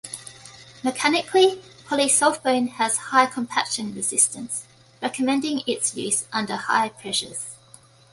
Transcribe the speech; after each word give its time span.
Mechanically, 0.83 1.61
polysulfone 1.87 2.69
has 2.69 2.97
high 2.97 3.27
compaction 3.27 3.93
resistance, 3.93 4.65
recommending 4.99 5.61
its 5.67 5.95
use 5.95 6.25
under 6.33 6.55
high 6.55 6.89
pressures. 6.89 7.55